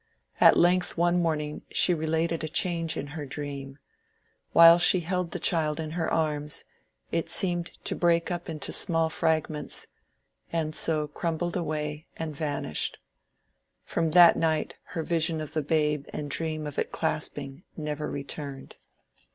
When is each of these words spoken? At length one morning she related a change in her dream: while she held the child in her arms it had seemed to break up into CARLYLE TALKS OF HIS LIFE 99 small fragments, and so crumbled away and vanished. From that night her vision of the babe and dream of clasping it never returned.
At 0.39 0.57
length 0.57 0.97
one 0.97 1.21
morning 1.21 1.61
she 1.69 1.93
related 1.93 2.43
a 2.43 2.47
change 2.47 2.97
in 2.97 3.05
her 3.13 3.23
dream: 3.23 3.77
while 4.51 4.79
she 4.79 5.01
held 5.01 5.29
the 5.29 5.37
child 5.37 5.79
in 5.79 5.91
her 5.91 6.11
arms 6.11 6.63
it 7.11 7.17
had 7.25 7.29
seemed 7.29 7.67
to 7.85 7.93
break 7.95 8.31
up 8.31 8.49
into 8.49 8.71
CARLYLE 8.71 8.71
TALKS 8.73 8.83
OF 8.83 8.87
HIS 8.87 8.89
LIFE 8.89 8.91
99 8.95 8.95
small 8.95 9.09
fragments, 9.71 9.87
and 10.51 10.75
so 10.75 11.07
crumbled 11.07 11.55
away 11.55 12.07
and 12.17 12.35
vanished. 12.35 12.97
From 13.83 14.09
that 14.09 14.35
night 14.37 14.73
her 14.85 15.03
vision 15.03 15.39
of 15.39 15.53
the 15.53 15.61
babe 15.61 16.07
and 16.11 16.31
dream 16.31 16.65
of 16.65 16.79
clasping 16.91 17.57
it 17.57 17.79
never 17.79 18.09
returned. 18.09 18.77